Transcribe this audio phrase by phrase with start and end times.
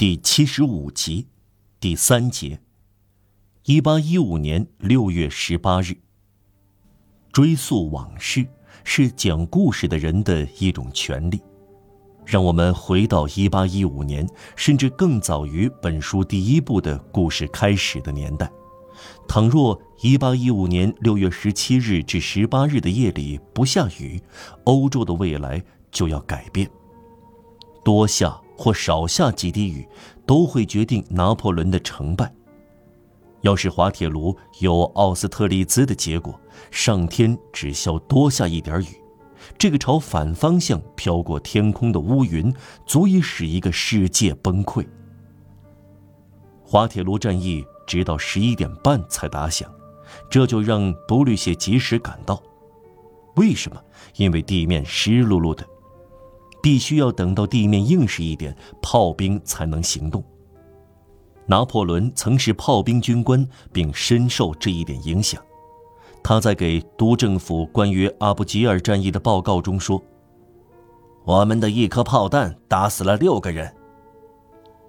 [0.00, 1.26] 第七十五集，
[1.78, 2.58] 第三节。
[3.66, 5.94] 一八一五年六月十八日。
[7.30, 8.46] 追溯往事
[8.82, 11.38] 是讲故事的人的一种权利。
[12.24, 14.26] 让我们回到一八一五年，
[14.56, 18.50] 甚至更早于本书第一部的故事开始的年代。
[19.28, 24.18] 倘若一八一五年六月十七日至十八日的夜里不下雨，
[24.64, 26.70] 欧洲的未来就要改变。
[27.84, 28.40] 多下。
[28.60, 29.88] 或少下几滴雨，
[30.26, 32.30] 都会决定拿破仑的成败。
[33.40, 36.38] 要是滑铁卢有奥斯特利兹的结果，
[36.70, 39.02] 上天只需要多下一点雨，
[39.56, 44.86] 这个朝反方向飘过天空的乌云，足以使一个世界崩溃。
[46.62, 49.72] 滑铁卢战役直到十一点半才打响，
[50.28, 52.38] 这就让布吕谢及时赶到。
[53.36, 53.82] 为什么？
[54.16, 55.66] 因为地面湿漉漉的。
[56.62, 60.22] 必须要等到地面硬实一点，炮兵才能行动。
[61.46, 65.42] 拿破仑曾是炮兵军官，并深受这一点影响。
[66.22, 70.00] 他在给督政府关于阿布吉尔战役的报告中说
[71.24, 73.74] ：“我们的一颗炮弹打死了六个人。”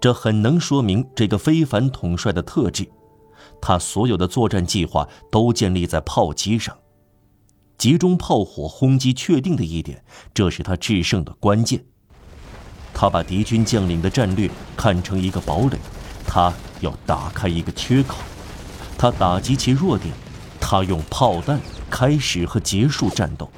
[0.00, 2.88] 这很能说明这个非凡统帅的特质。
[3.60, 6.76] 他所有的作战计划都建立在炮击上。
[7.78, 11.84] 集中炮火轰击确定的一点，这是他制胜的关键。
[12.94, 15.78] 他把敌军将领的战略看成一个堡垒，
[16.26, 18.16] 他要打开一个缺口，
[18.96, 20.14] 他打击其弱点，
[20.58, 21.60] 他用炮弹
[21.90, 23.50] 开始和结束战斗。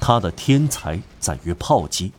[0.00, 2.12] 他的天才在于炮击，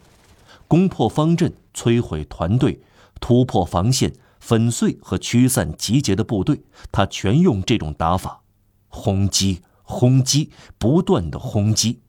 [0.68, 2.82] 攻破方阵，摧毁团队，
[3.22, 8.42] 突破防线，粉碎和驱散集结的部队，他全用这种打法，
[8.90, 9.62] 轰击。
[9.90, 12.02] 轰击，不断的轰击。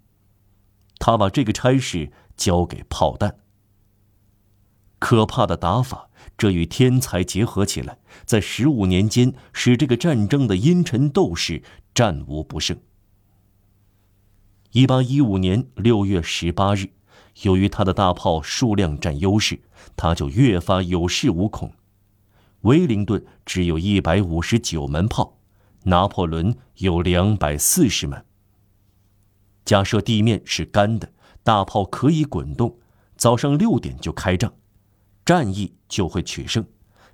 [0.98, 3.38] 他把这个差事交给炮弹。
[4.98, 11.62] 可怕的打法，这与天才结合起来，在十五年间使这个战争的阴沉斗士
[11.94, 12.76] 战无不胜。
[14.72, 16.90] 一八一五年六月十八日，
[17.42, 19.62] 由于他的大炮数量占优势，
[19.96, 21.72] 他就越发有恃无恐。
[22.62, 25.37] 威灵顿只有一百五十九门炮。
[25.88, 28.22] 拿破仑有两百四十门。
[29.64, 31.10] 假设地面是干的，
[31.42, 32.78] 大炮可以滚动，
[33.16, 34.52] 早上六点就开仗，
[35.24, 36.64] 战役就会取胜。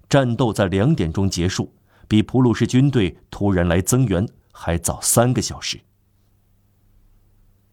[0.08, 1.72] 战斗在两点钟结束，
[2.08, 5.80] 比普鲁士军队突然来增援还早三个小时。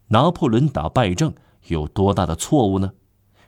[0.10, 1.34] 拿破仑打败仗
[1.68, 2.94] 有多大的错误呢？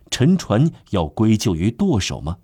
[0.10, 2.38] 沉船要归咎于舵手吗？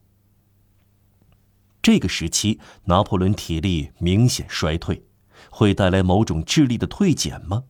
[1.82, 5.04] 这个时期，拿破仑体力明显衰退，
[5.50, 7.64] 会带来某种智力的退减吗？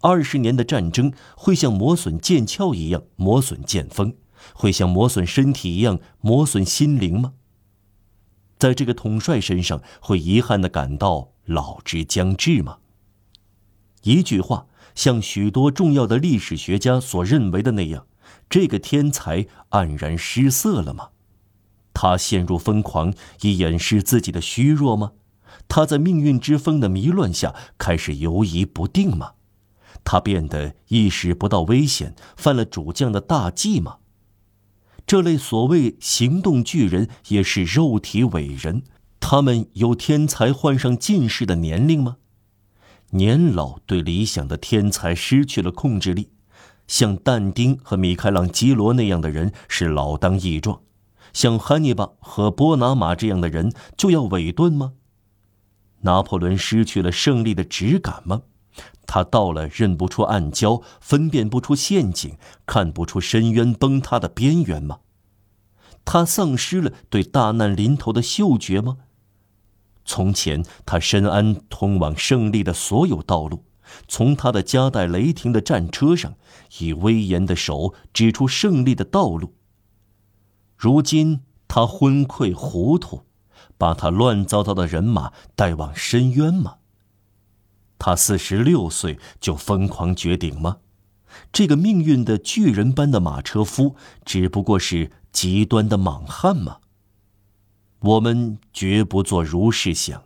[0.00, 4.16] 二十年的战争会像磨损剑鞘一样磨损剑锋，
[4.54, 7.34] 会像磨损身体一样磨损心灵吗？
[8.58, 12.78] 在这个统帅身上，会遗憾的感到老之将至吗？
[14.02, 18.06] 一句话，像许多重要的历史学家所认为的那样，
[18.48, 21.10] 这个天才黯然失色了吗？
[22.02, 23.12] 他陷入疯狂
[23.42, 25.12] 以掩饰自己的虚弱吗？
[25.68, 29.32] 他在命运之风的迷乱下开始犹疑不定吗？
[30.02, 33.98] 他变得意识不到危险，犯了主将的大忌吗？
[35.06, 38.82] 这类所谓行动巨人也是肉体伟人，
[39.20, 42.16] 他们有天才患上近视的年龄吗？
[43.10, 46.30] 年老对理想的天才失去了控制力，
[46.86, 50.80] 像但丁和米开朗基罗那样的人是老当益壮。
[51.32, 54.92] 像汉尼拔和波拿马这样的人就要伪钝吗？
[56.02, 58.42] 拿破仑失去了胜利的直感吗？
[59.06, 65.00] 他到了认不出暗礁、分辨不出陷阱、看不出深渊崩塌的边缘吗？
[66.04, 68.98] 他丧失了对大难临头的嗅觉吗？
[70.04, 73.64] 从前他深谙通往胜利的所有道路，
[74.08, 76.34] 从他的夹带雷霆的战车上，
[76.78, 79.54] 以威严的手指出胜利的道路。
[80.80, 83.24] 如今他昏聩糊涂，
[83.76, 86.76] 把他乱糟糟的人马带往深渊吗？
[87.98, 90.78] 他四十六岁就疯狂绝顶吗？
[91.52, 93.94] 这个命运的巨人般的马车夫
[94.24, 96.78] 只不过是极端的莽汉吗？
[97.98, 100.22] 我们绝不做如是想。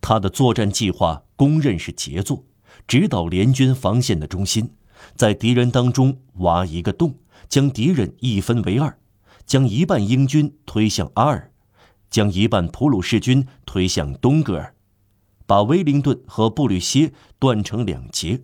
[0.00, 2.46] 他的作战计划公认是杰作，
[2.88, 4.74] 指导联军防线的中心，
[5.14, 8.98] 在敌人当中挖一个洞，将敌人一分为二。
[9.46, 11.52] 将一半英军推向阿尔，
[12.10, 14.74] 将一半普鲁士军推向东格尔，
[15.46, 18.42] 把威灵顿和布吕歇断成两截，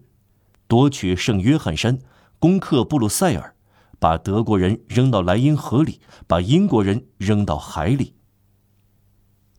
[0.67, 1.99] 夺取圣约翰山，
[2.39, 3.55] 攻克布鲁塞尔，
[3.99, 8.15] 把德国人扔到莱茵河里，把英国人扔到海里。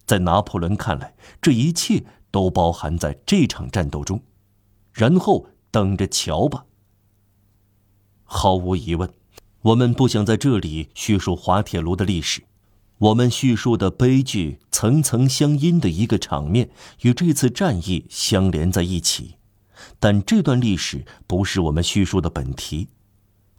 [0.06, 4.24] 在拿破仑看来，这一切都包含在这场战斗中，
[4.92, 6.66] 然后等着瞧吧。
[8.24, 9.12] 毫无疑问，
[9.64, 12.44] 我们不想在这里叙述滑铁卢的历史。
[13.00, 16.70] 我们叙述的悲剧层层相因的一个场面，
[17.02, 19.36] 与这次战役相连在一起，
[20.00, 22.90] 但这段历史不是我们叙述的本题。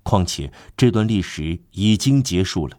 [0.03, 2.79] 况且这段历史已经结束了，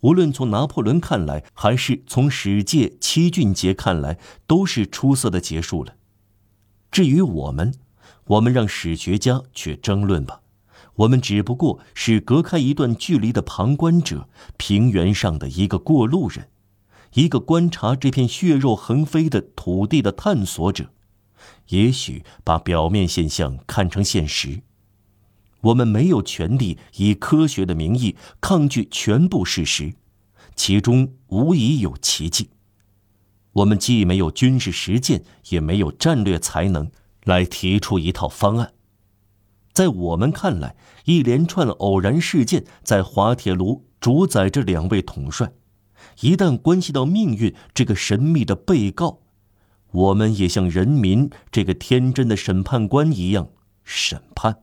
[0.00, 5.94] 无论从拿破仑看来，还是从史界七俊杰看来，都是出色的结束了。
[6.90, 7.74] 至于我们，
[8.26, 10.40] 我们让史学家去争论吧。
[10.96, 16.48] 我们只不过是隔开一段距离的旁观者，平原上的一个过路人，
[17.14, 20.90] 一个观察这片血肉横飞的土地的探索者。
[21.68, 24.62] 也许把表面现象看成现实。
[25.62, 29.94] 我们没有权利以科学的名义抗拒全部事实，
[30.54, 32.50] 其中无疑有奇迹。
[33.52, 36.90] 我们既没有军事实践，也没有战略才能
[37.24, 38.72] 来提出一套方案。
[39.76, 40.74] 在我们看来，
[41.04, 45.52] 一连串偶然事件在滑铁卢主宰着两位统帅。
[46.22, 49.18] 一旦关系到命运这个神秘的被告，
[49.92, 53.50] 我们也像人民这个天真的审判官一样
[53.84, 54.62] 审判。